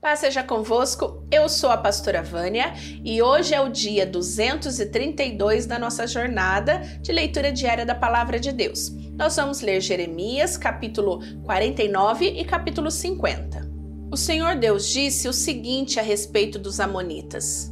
[0.00, 2.72] Paz seja convosco, eu sou a pastora Vânia
[3.04, 8.52] e hoje é o dia 232 da nossa jornada de leitura diária da Palavra de
[8.52, 8.90] Deus.
[9.16, 13.68] Nós vamos ler Jeremias, capítulo 49 e capítulo 50.
[14.08, 17.68] O Senhor Deus disse o seguinte a respeito dos Amonitas: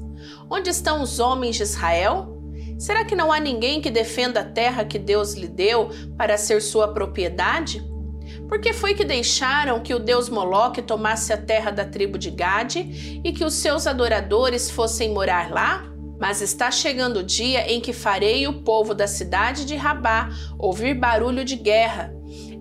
[0.51, 2.43] Onde estão os homens de Israel?
[2.77, 6.61] Será que não há ninguém que defenda a terra que Deus lhe deu para ser
[6.61, 7.87] sua propriedade?
[8.49, 12.31] Por que foi que deixaram que o deus Moloque tomasse a terra da tribo de
[12.31, 15.85] Gade e que os seus adoradores fossem morar lá?
[16.19, 20.95] Mas está chegando o dia em que farei o povo da cidade de Rabá ouvir
[20.95, 22.13] barulho de guerra.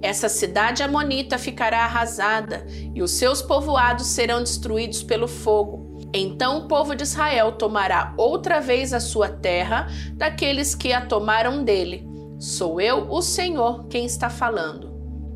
[0.02, 6.10] Essa cidade amonita ficará arrasada e os seus povoados serão destruídos pelo fogo.
[6.14, 11.64] Então o povo de Israel tomará outra vez a sua terra daqueles que a tomaram
[11.64, 12.08] dele.
[12.40, 14.95] Sou eu, o Senhor, quem está falando.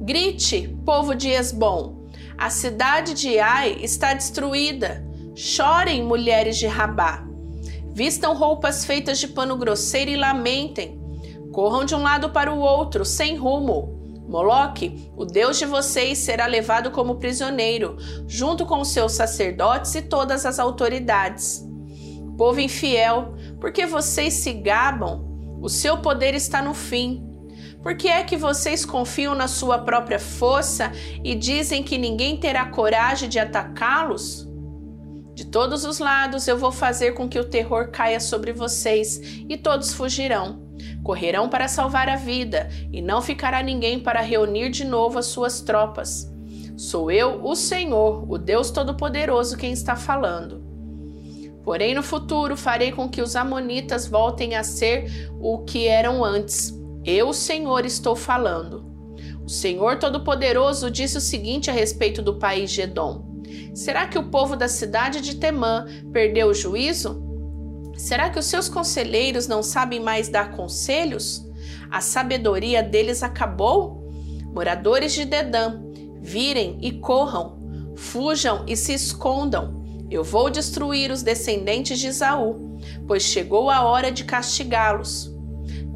[0.09, 5.07] Grite, povo de Esbom, a cidade de Ai está destruída.
[5.35, 7.27] Chorem, mulheres de Rabá.
[7.93, 10.99] Vistam roupas feitas de pano grosseiro e lamentem.
[11.53, 14.25] Corram de um lado para o outro, sem rumo.
[14.27, 17.95] Moloque, o Deus de vocês, será levado como prisioneiro,
[18.27, 21.63] junto com seus sacerdotes e todas as autoridades.
[22.35, 25.23] Povo infiel, porque vocês se gabam,
[25.61, 27.28] o seu poder está no fim.
[27.81, 30.91] Por que é que vocês confiam na sua própria força
[31.23, 34.47] e dizem que ninguém terá coragem de atacá-los?
[35.33, 39.55] De todos os lados eu vou fazer com que o terror caia sobre vocês e
[39.55, 40.67] todos fugirão.
[41.03, 45.61] Correrão para salvar a vida e não ficará ninguém para reunir de novo as suas
[45.61, 46.29] tropas.
[46.75, 50.61] Sou eu, o Senhor, o Deus Todo-Poderoso, quem está falando.
[51.63, 56.78] Porém, no futuro farei com que os Amonitas voltem a ser o que eram antes
[57.09, 58.85] eu, Senhor, estou falando.
[59.43, 63.41] O Senhor Todo-Poderoso disse o seguinte a respeito do país de Edom:
[63.73, 67.23] Será que o povo da cidade de Temã perdeu o juízo?
[67.97, 71.45] Será que os seus conselheiros não sabem mais dar conselhos?
[71.89, 74.07] A sabedoria deles acabou?
[74.53, 75.81] Moradores de Dedã,
[76.21, 79.79] virem e corram, fujam e se escondam.
[80.09, 85.28] Eu vou destruir os descendentes de Esaú, pois chegou a hora de castigá-los.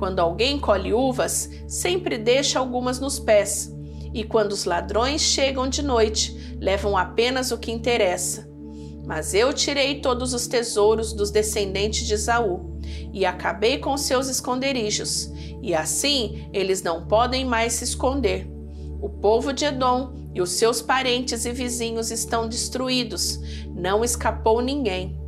[0.04, 3.74] Quando alguém colhe uvas, sempre deixa algumas nos pés,
[4.14, 8.46] e quando os ladrões chegam de noite, levam apenas o que interessa.
[9.06, 12.78] Mas eu tirei todos os tesouros dos descendentes de Esaú
[13.14, 15.32] e acabei com seus esconderijos,
[15.62, 18.46] e assim eles não podem mais se esconder.
[19.02, 23.40] O povo de Edom e os seus parentes e vizinhos estão destruídos,
[23.74, 25.23] não escapou ninguém.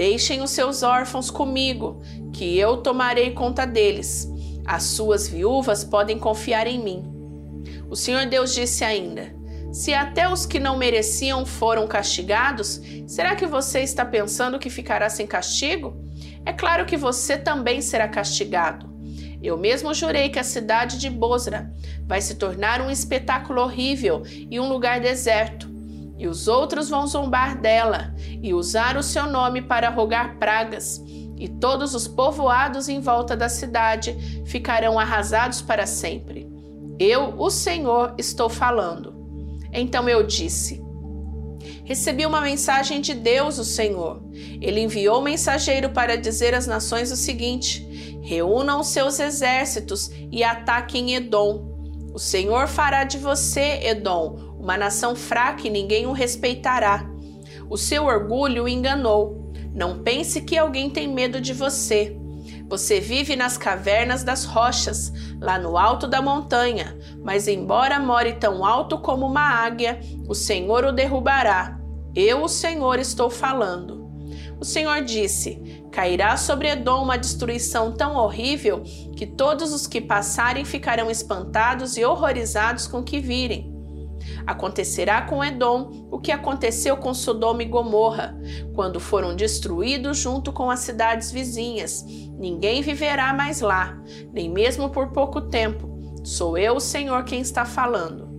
[0.00, 2.00] Deixem os seus órfãos comigo,
[2.32, 4.26] que eu tomarei conta deles.
[4.64, 7.04] As suas viúvas podem confiar em mim.
[7.86, 9.30] O Senhor Deus disse ainda:
[9.70, 15.10] Se até os que não mereciam foram castigados, será que você está pensando que ficará
[15.10, 16.02] sem castigo?
[16.46, 18.88] É claro que você também será castigado.
[19.42, 21.70] Eu mesmo jurei que a cidade de Bosra
[22.06, 25.69] vai se tornar um espetáculo horrível e um lugar deserto
[26.20, 31.02] e os outros vão zombar dela e usar o seu nome para rogar pragas,
[31.38, 36.46] e todos os povoados em volta da cidade ficarão arrasados para sempre.
[36.98, 39.14] Eu, o Senhor, estou falando.
[39.72, 40.84] Então eu disse:
[41.86, 44.22] Recebi uma mensagem de Deus, o Senhor.
[44.60, 51.14] Ele enviou um mensageiro para dizer às nações o seguinte: Reúnam seus exércitos e ataquem
[51.14, 51.70] Edom.
[52.12, 57.08] O Senhor fará de você, Edom, uma nação fraca e ninguém o respeitará.
[57.68, 59.50] O seu orgulho o enganou.
[59.74, 62.16] Não pense que alguém tem medo de você.
[62.68, 68.64] Você vive nas cavernas das rochas, lá no alto da montanha, mas embora more tão
[68.64, 71.80] alto como uma águia, o Senhor o derrubará.
[72.14, 74.08] Eu, o Senhor, estou falando.
[74.60, 78.82] O Senhor disse: Cairá sobre Edom uma destruição tão horrível
[79.16, 83.69] que todos os que passarem ficarão espantados e horrorizados com o que virem.
[84.46, 88.38] Acontecerá com Edom o que aconteceu com Sodoma e Gomorra,
[88.74, 92.04] quando foram destruídos junto com as cidades vizinhas.
[92.38, 94.00] Ninguém viverá mais lá,
[94.32, 95.88] nem mesmo por pouco tempo.
[96.24, 98.30] Sou eu, o Senhor, quem está falando.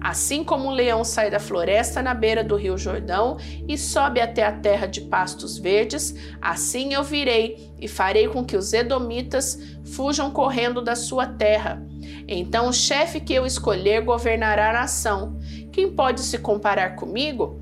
[0.00, 3.36] Assim como um leão sai da floresta na beira do rio Jordão
[3.68, 8.56] e sobe até a terra de pastos verdes, assim eu virei e farei com que
[8.56, 11.86] os edomitas fujam correndo da sua terra.
[12.26, 15.38] Então o chefe que eu escolher governará a nação.
[15.72, 17.60] Quem pode se comparar comigo?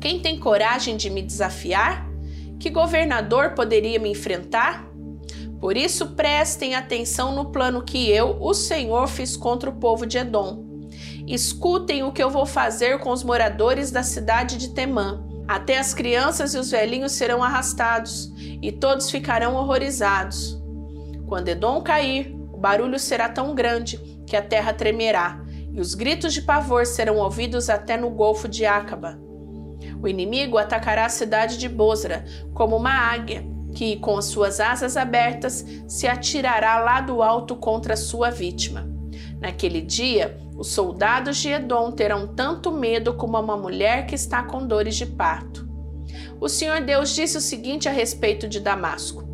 [0.00, 2.08] Quem tem coragem de me desafiar?
[2.58, 4.88] Que governador poderia me enfrentar?
[5.60, 10.16] Por isso prestem atenção no plano que eu, o Senhor, fiz contra o povo de
[10.16, 10.64] Edom.
[11.26, 15.22] Escutem o que eu vou fazer com os moradores da cidade de Temã.
[15.46, 18.32] Até as crianças e os velhinhos serão arrastados,
[18.62, 20.58] e todos ficarão horrorizados.
[21.26, 25.42] Quando Edom cair, barulho será tão grande que a terra tremerá,
[25.72, 29.18] e os gritos de pavor serão ouvidos até no golfo de Acaba.
[30.02, 34.96] O inimigo atacará a cidade de Bosra como uma águia, que, com as suas asas
[34.96, 38.88] abertas, se atirará lá do alto contra sua vítima.
[39.40, 44.66] Naquele dia, os soldados de Edom terão tanto medo como uma mulher que está com
[44.66, 45.68] dores de parto.
[46.38, 49.29] O Senhor Deus disse o seguinte a respeito de Damasco: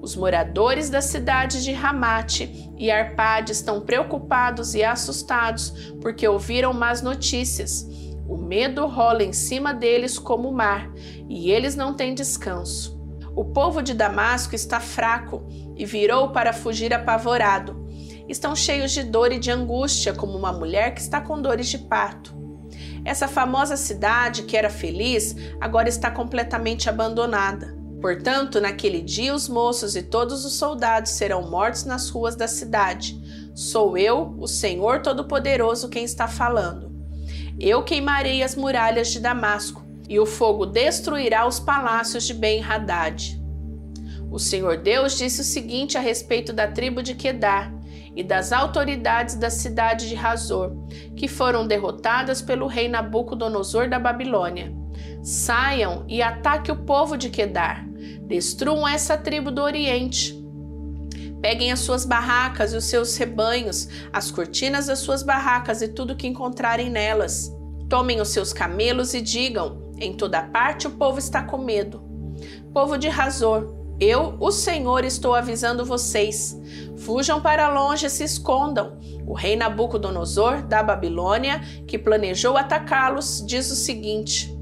[0.00, 7.02] Os moradores da cidade de Ramate e Arpade estão preocupados e assustados porque ouviram más
[7.02, 7.86] notícias
[8.28, 10.92] o medo rola em cima deles como o mar,
[11.28, 13.00] e eles não têm descanso.
[13.34, 17.88] O povo de Damasco está fraco e virou para fugir apavorado.
[18.28, 21.78] Estão cheios de dor e de angústia, como uma mulher que está com dores de
[21.78, 22.36] parto.
[23.02, 27.77] Essa famosa cidade, que era feliz, agora está completamente abandonada.
[28.00, 33.18] Portanto, naquele dia os moços e todos os soldados serão mortos nas ruas da cidade.
[33.54, 36.92] Sou eu, o Senhor Todo-Poderoso, quem está falando.
[37.58, 43.36] Eu queimarei as muralhas de Damasco, e o fogo destruirá os palácios de Ben-Hadad.
[44.30, 47.74] O Senhor Deus disse o seguinte a respeito da tribo de Quedar
[48.14, 50.72] e das autoridades da cidade de Razor,
[51.16, 54.72] que foram derrotadas pelo rei Nabucodonosor da Babilônia.
[55.22, 57.87] Saiam e ataquem o povo de Quedar.
[58.28, 60.38] Destruam essa tribo do Oriente.
[61.40, 66.14] Peguem as suas barracas e os seus rebanhos, as cortinas das suas barracas e tudo
[66.14, 67.50] que encontrarem nelas.
[67.88, 72.02] Tomem os seus camelos e digam: em toda parte o povo está com medo.
[72.72, 76.56] Povo de Razor, eu, o Senhor, estou avisando vocês.
[76.98, 78.98] Fujam para longe e se escondam.
[79.26, 84.54] O rei Nabucodonosor, da Babilônia, que planejou atacá-los, diz o seguinte: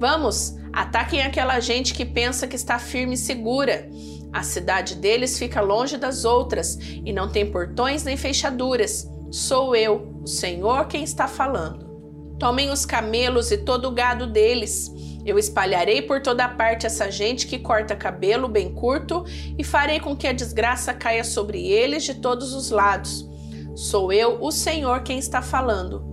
[0.00, 3.88] Vamos, ataquem aquela gente que pensa que está firme e segura.
[4.32, 9.06] A cidade deles fica longe das outras e não tem portões nem fechaduras.
[9.30, 11.90] Sou eu, o Senhor, quem está falando.
[12.38, 14.90] Tomem os camelos e todo o gado deles.
[15.24, 19.24] Eu espalharei por toda parte essa gente que corta cabelo bem curto
[19.56, 23.28] e farei com que a desgraça caia sobre eles de todos os lados.
[23.74, 26.11] Sou eu, o Senhor, quem está falando.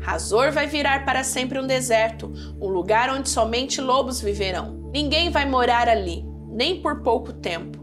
[0.00, 4.90] Razor vai virar para sempre um deserto, um lugar onde somente lobos viverão.
[4.92, 7.78] Ninguém vai morar ali nem por pouco tempo.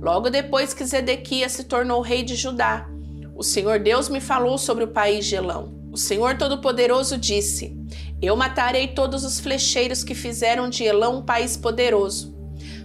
[0.00, 2.88] Logo depois que Zedequias se tornou rei de Judá,
[3.36, 5.78] o Senhor Deus me falou sobre o país de Elão.
[5.92, 7.76] O Senhor Todo-Poderoso disse:
[8.20, 12.38] Eu matarei todos os flecheiros que fizeram de Elão um país poderoso.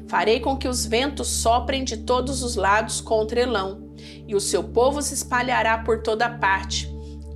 [0.07, 3.89] Farei com que os ventos soprem de todos os lados contra Elão,
[4.27, 6.89] e o seu povo se espalhará por toda parte,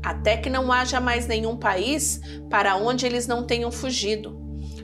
[0.04, 4.40] até que não haja mais nenhum país para onde eles não tenham fugido.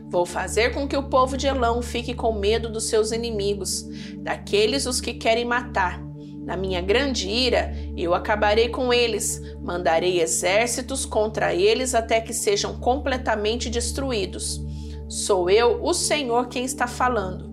[0.10, 3.86] Vou fazer com que o povo de Elão fique com medo dos seus inimigos,
[4.20, 6.02] daqueles os que querem matar.
[6.46, 12.80] Na minha grande ira, eu acabarei com eles, mandarei exércitos contra eles até que sejam
[12.80, 14.64] completamente destruídos.
[15.10, 17.52] Sou eu, o Senhor, quem está falando.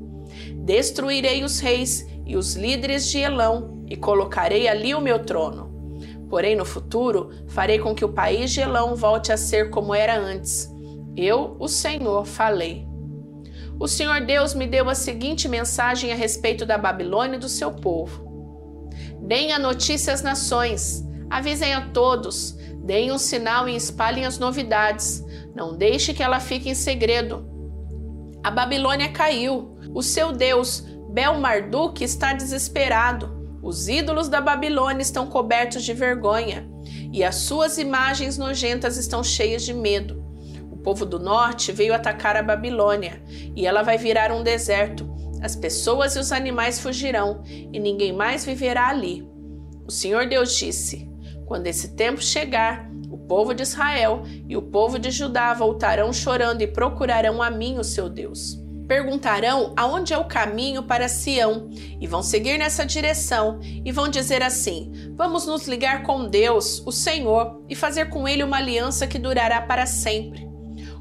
[0.56, 5.71] Destruirei os reis e os líderes de Elão e colocarei ali o meu trono.
[6.32, 10.18] Porém, no futuro, farei com que o país de Elão volte a ser como era
[10.18, 10.72] antes
[11.14, 12.86] eu, o Senhor, falei.
[13.78, 17.70] O Senhor Deus me deu a seguinte mensagem a respeito da Babilônia e do seu
[17.70, 18.88] povo.
[19.20, 22.52] Deem a notícia às nações, avisem a todos,
[22.82, 25.22] deem um sinal e espalhem as novidades.
[25.54, 27.46] Não deixe que ela fique em segredo.
[28.42, 29.76] A Babilônia caiu.
[29.94, 30.80] O seu Deus,
[31.10, 33.41] Bel-Marduk, está desesperado.
[33.62, 36.68] Os ídolos da Babilônia estão cobertos de vergonha
[37.12, 40.22] e as suas imagens nojentas estão cheias de medo
[40.82, 43.22] povo do norte veio atacar a Babilônia
[43.54, 45.10] e ela vai virar um deserto.
[45.40, 49.26] As pessoas e os animais fugirão e ninguém mais viverá ali.
[49.86, 51.08] O Senhor Deus disse:
[51.46, 56.62] Quando esse tempo chegar, o povo de Israel e o povo de Judá voltarão chorando
[56.62, 58.61] e procurarão a mim, o seu Deus.
[58.92, 64.42] Perguntarão aonde é o caminho para Sião e vão seguir nessa direção e vão dizer
[64.42, 69.18] assim: Vamos nos ligar com Deus, o Senhor, e fazer com ele uma aliança que
[69.18, 70.46] durará para sempre.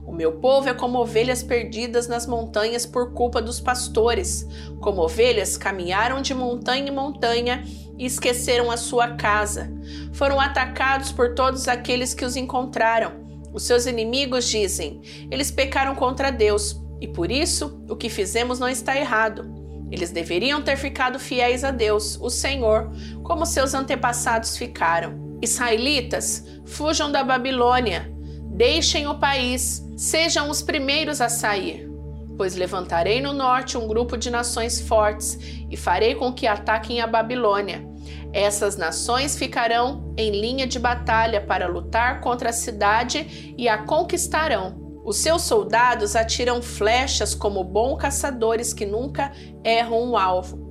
[0.06, 4.48] O meu povo é como ovelhas perdidas nas montanhas por culpa dos pastores.
[4.80, 7.62] Como ovelhas caminharam de montanha em montanha
[7.98, 9.70] e esqueceram a sua casa.
[10.14, 13.20] Foram atacados por todos aqueles que os encontraram.
[13.52, 18.70] Os seus inimigos dizem: eles pecaram contra Deus e por isso o que fizemos não
[18.70, 19.60] está errado.
[19.92, 22.92] Eles deveriam ter ficado fiéis a Deus, o Senhor,
[23.24, 25.38] como seus antepassados ficaram.
[25.42, 28.10] Israelitas, fujam da Babilônia,
[28.54, 31.90] deixem o país, sejam os primeiros a sair.
[32.38, 35.38] Pois levantarei no norte um grupo de nações fortes
[35.70, 37.86] e farei com que ataquem a Babilônia.
[38.32, 44.91] Essas nações ficarão em linha de batalha para lutar contra a cidade e a conquistarão.
[45.04, 49.32] Os seus soldados atiram flechas como bons caçadores que nunca
[49.64, 50.70] erram um alvo.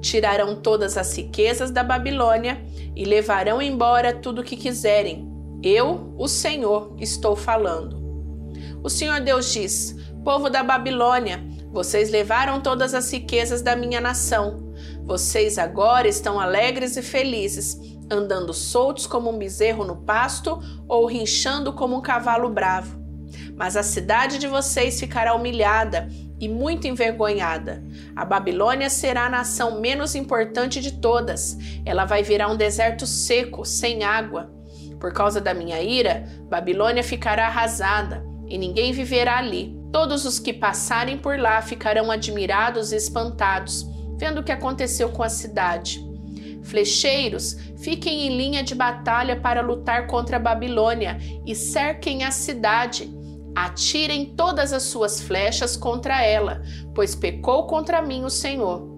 [0.00, 2.64] Tirarão todas as riquezas da Babilônia
[2.94, 5.28] e levarão embora tudo o que quiserem.
[5.60, 8.00] Eu, o Senhor, estou falando.
[8.82, 14.72] O Senhor Deus diz: Povo da Babilônia, vocês levaram todas as riquezas da minha nação.
[15.04, 17.76] Vocês agora estão alegres e felizes,
[18.08, 23.03] andando soltos como um bezerro no pasto ou rinchando como um cavalo bravo
[23.56, 26.08] mas a cidade de vocês ficará humilhada
[26.40, 27.82] e muito envergonhada.
[28.14, 31.56] A Babilônia será a nação menos importante de todas.
[31.84, 34.52] Ela vai virar um deserto seco, sem água.
[35.00, 39.78] Por causa da minha ira, Babilônia ficará arrasada e ninguém viverá ali.
[39.92, 43.86] Todos os que passarem por lá ficarão admirados e espantados,
[44.18, 46.04] vendo o que aconteceu com a cidade.
[46.64, 53.12] Flecheiros, fiquem em linha de batalha para lutar contra a Babilônia e cerquem a cidade
[53.54, 56.62] Atirem todas as suas flechas contra ela,
[56.94, 58.94] pois pecou contra mim o Senhor.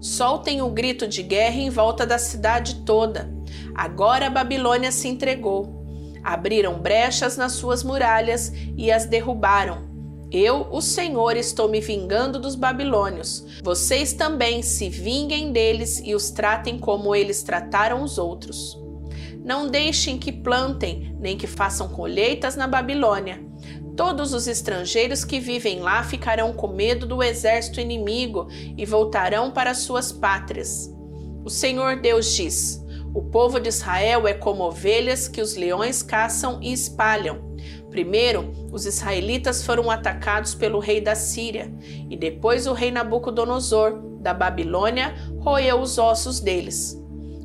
[0.00, 3.32] Soltem o grito de guerra em volta da cidade toda.
[3.74, 5.80] Agora a Babilônia se entregou.
[6.24, 9.92] Abriram brechas nas suas muralhas e as derrubaram.
[10.32, 13.44] Eu, o Senhor, estou me vingando dos babilônios.
[13.62, 18.81] Vocês também se vinguem deles e os tratem como eles trataram os outros.
[19.44, 23.40] Não deixem que plantem, nem que façam colheitas na Babilônia.
[23.96, 29.74] Todos os estrangeiros que vivem lá ficarão com medo do exército inimigo e voltarão para
[29.74, 30.90] suas pátrias.
[31.44, 32.82] O Senhor Deus diz:
[33.12, 37.52] O povo de Israel é como ovelhas que os leões caçam e espalham.
[37.90, 41.70] Primeiro, os israelitas foram atacados pelo rei da Síria,
[42.08, 46.98] e depois o rei Nabucodonosor, da Babilônia, roeu os ossos deles.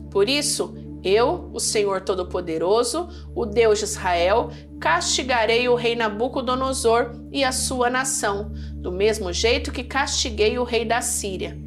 [0.10, 4.50] Por isso, eu, o Senhor Todo-Poderoso, o Deus de Israel,
[4.80, 10.86] castigarei o rei Nabucodonosor e a sua nação, do mesmo jeito que castiguei o rei
[10.86, 11.58] da Síria.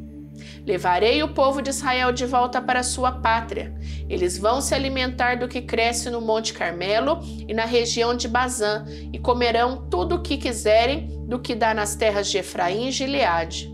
[0.65, 3.73] Levarei o povo de Israel de volta para sua pátria.
[4.07, 8.85] Eles vão se alimentar do que cresce no Monte Carmelo e na região de Bazã,
[9.11, 13.70] e comerão tudo o que quiserem do que dá nas terras de Efraim e Gileade.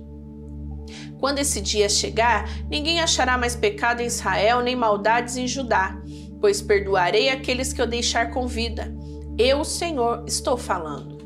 [1.19, 6.00] Quando esse dia chegar, ninguém achará mais pecado em Israel nem maldades em Judá,
[6.39, 8.93] pois perdoarei aqueles que eu deixar com vida.
[9.38, 11.17] Eu, Senhor, estou falando.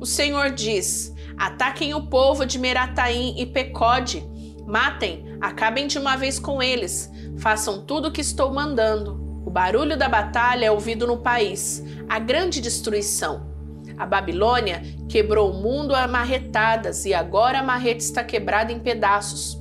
[0.00, 4.26] O Senhor diz: ataquem o povo de Merataim e Pecode,
[4.66, 9.26] matem, acabem de uma vez com eles, façam tudo o que estou mandando.
[9.46, 13.57] O barulho da batalha é ouvido no país, a grande destruição.
[13.98, 19.60] A Babilônia quebrou o mundo a marretadas e agora a marreta está quebrada em pedaços.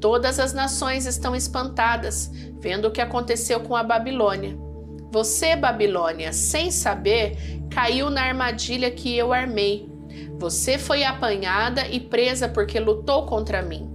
[0.00, 2.30] Todas as nações estão espantadas,
[2.60, 4.56] vendo o que aconteceu com a Babilônia.
[5.10, 7.36] Você, Babilônia, sem saber,
[7.70, 9.88] caiu na armadilha que eu armei.
[10.38, 13.90] Você foi apanhada e presa porque lutou contra mim.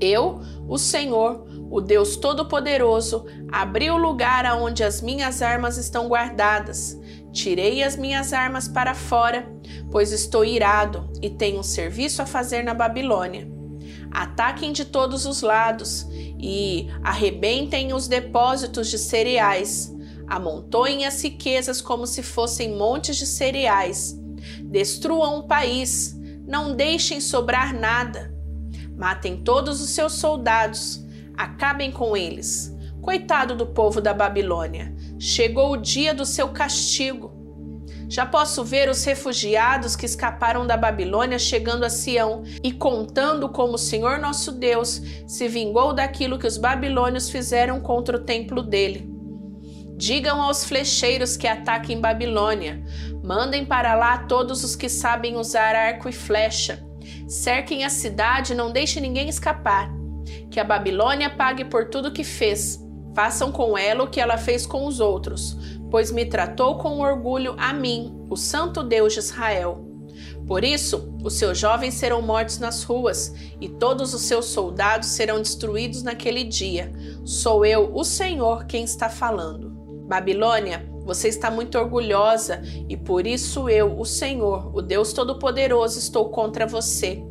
[0.00, 6.98] Eu, o Senhor, o Deus Todo-Poderoso, abri o lugar aonde as minhas armas estão guardadas.
[7.32, 9.48] Tirei as minhas armas para fora,
[9.90, 13.48] pois estou irado e tenho um serviço a fazer na Babilônia.
[14.10, 16.06] Ataquem de todos os lados
[16.38, 19.94] e arrebentem os depósitos de cereais.
[20.26, 24.18] Amontoem as riquezas como se fossem montes de cereais.
[24.64, 28.34] Destruam o país, não deixem sobrar nada.
[28.96, 31.04] Matem todos os seus soldados,
[31.36, 32.74] acabem com eles.
[33.00, 37.38] Coitado do povo da Babilônia, chegou o dia do seu castigo.
[38.08, 43.74] Já posso ver os refugiados que escaparam da Babilônia chegando a Sião e contando como
[43.74, 49.08] o Senhor nosso Deus se vingou daquilo que os babilônios fizeram contra o templo dele.
[49.96, 52.82] Digam aos flecheiros que ataquem Babilônia,
[53.22, 56.82] mandem para lá todos os que sabem usar arco e flecha.
[57.28, 59.92] Cerquem a cidade não deixem ninguém escapar.
[60.50, 62.80] Que a Babilônia pague por tudo que fez
[63.14, 65.56] Façam com ela o que ela fez com os outros,
[65.90, 69.86] pois me tratou com orgulho a mim, o Santo Deus de Israel.
[70.46, 75.38] Por isso, os seus jovens serão mortos nas ruas, e todos os seus soldados serão
[75.40, 76.92] destruídos naquele dia.
[77.24, 79.70] Sou eu, o Senhor, quem está falando.
[80.08, 86.30] Babilônia, você está muito orgulhosa, e por isso eu, o Senhor, o Deus Todo-Poderoso, estou
[86.30, 87.22] contra você.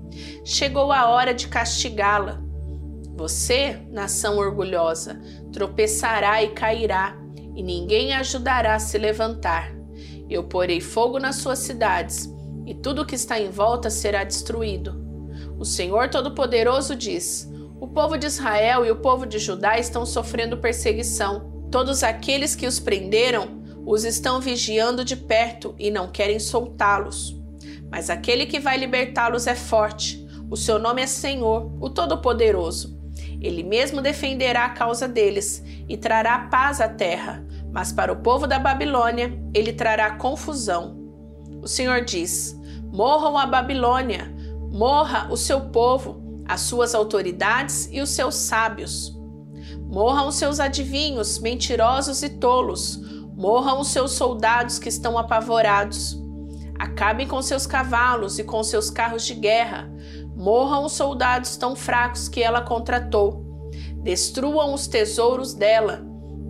[0.43, 2.41] Chegou a hora de castigá-la.
[3.19, 5.19] Você, nação orgulhosa,
[5.51, 7.17] tropeçará e cairá,
[7.53, 9.75] e ninguém ajudará a se levantar.
[10.29, 12.33] Eu porei fogo nas suas cidades,
[12.65, 15.05] e tudo que está em volta será destruído.
[15.59, 20.55] O Senhor Todo-Poderoso diz: O povo de Israel e o povo de Judá estão sofrendo
[20.55, 21.67] perseguição.
[21.69, 27.37] Todos aqueles que os prenderam os estão vigiando de perto e não querem soltá-los.
[27.91, 30.25] Mas aquele que vai libertá-los é forte.
[30.49, 32.97] O seu nome é Senhor, o Todo-Poderoso.
[33.41, 38.45] Ele mesmo defenderá a causa deles e trará paz à terra, mas para o povo
[38.45, 40.97] da Babilônia ele trará confusão.
[41.61, 42.59] O Senhor diz:
[42.91, 44.33] Morram a Babilônia,
[44.71, 49.17] morra o seu povo, as suas autoridades e os seus sábios.
[49.87, 52.99] Morram os seus adivinhos, mentirosos e tolos,
[53.35, 56.19] morram os seus soldados que estão apavorados.
[56.77, 59.91] Acabem com seus cavalos e com seus carros de guerra,
[60.39, 63.43] Morram os soldados tão fracos que ela contratou.
[64.01, 66.01] Destruam os tesouros dela.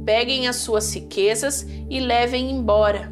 [0.06, 3.12] Peguem as suas riquezas e levem embora.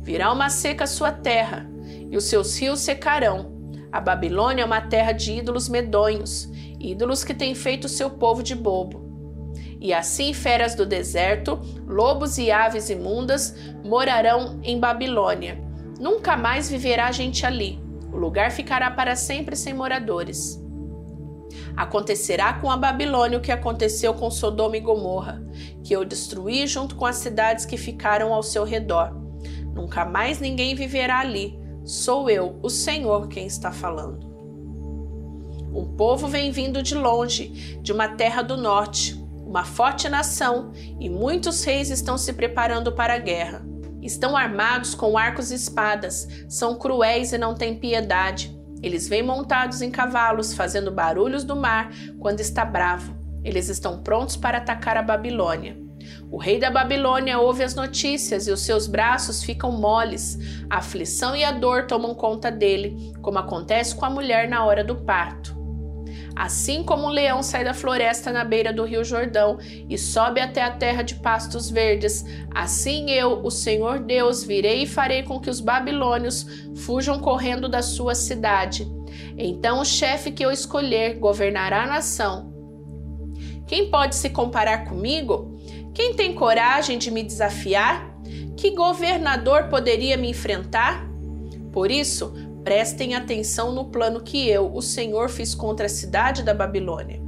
[0.00, 1.68] Virá uma seca sua terra,
[2.10, 3.52] e os seus rios secarão.
[3.92, 6.50] A Babilônia é uma terra de ídolos medonhos,
[6.80, 9.04] ídolos que têm feito seu povo de bobo.
[9.78, 13.54] E assim feras do deserto, lobos e aves imundas
[13.84, 15.62] morarão em Babilônia.
[16.00, 17.83] Nunca mais viverá gente ali
[18.14, 20.62] o lugar ficará para sempre sem moradores.
[21.76, 25.44] Acontecerá com a Babilônia o que aconteceu com Sodoma e Gomorra,
[25.82, 29.12] que eu destruí junto com as cidades que ficaram ao seu redor.
[29.74, 31.58] Nunca mais ninguém viverá ali.
[31.84, 34.32] Sou eu, o Senhor, quem está falando.
[35.74, 41.10] Um povo vem vindo de longe, de uma terra do norte, uma forte nação, e
[41.10, 43.73] muitos reis estão se preparando para a guerra.
[44.04, 48.54] Estão armados com arcos e espadas, são cruéis e não têm piedade.
[48.82, 53.16] Eles vêm montados em cavalos, fazendo barulhos do mar quando está bravo.
[53.42, 55.82] Eles estão prontos para atacar a Babilônia.
[56.30, 60.38] O rei da Babilônia ouve as notícias e os seus braços ficam moles.
[60.68, 64.84] A aflição e a dor tomam conta dele, como acontece com a mulher na hora
[64.84, 65.53] do parto.
[66.36, 70.62] Assim como um leão sai da floresta na beira do rio Jordão e sobe até
[70.62, 75.48] a terra de pastos verdes, assim eu, o Senhor Deus, virei e farei com que
[75.48, 76.46] os babilônios
[76.78, 78.86] fujam correndo da sua cidade.
[79.38, 82.52] Então o chefe que eu escolher governará a nação.
[83.66, 85.54] Quem pode se comparar comigo?
[85.94, 88.12] Quem tem coragem de me desafiar?
[88.56, 91.08] Que governador poderia me enfrentar?
[91.72, 92.32] Por isso,
[92.64, 97.22] Prestem atenção no plano que eu, o Senhor, fiz contra a cidade da Babilônia.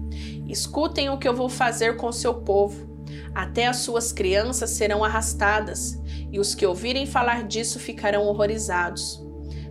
[0.48, 3.04] Escutem o que eu vou fazer com seu povo.
[3.34, 6.00] Até as suas crianças serão arrastadas,
[6.32, 9.22] e os que ouvirem falar disso ficarão horrorizados.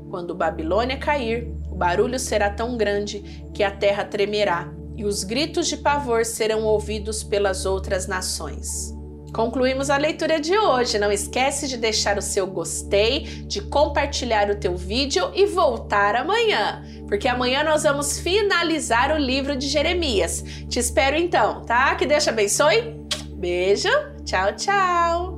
[0.08, 5.68] Quando Babilônia cair, o barulho será tão grande que a terra tremerá, e os gritos
[5.68, 8.95] de pavor serão ouvidos pelas outras nações.
[9.36, 10.98] Concluímos a leitura de hoje.
[10.98, 16.82] Não esquece de deixar o seu gostei, de compartilhar o teu vídeo e voltar amanhã,
[17.06, 20.42] porque amanhã nós vamos finalizar o livro de Jeremias.
[20.70, 21.94] Te espero então, tá?
[21.96, 22.96] Que Deus te abençoe.
[23.36, 23.90] Beijo.
[24.24, 25.35] Tchau, tchau.